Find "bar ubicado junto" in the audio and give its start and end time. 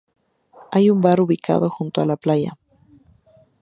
0.99-2.01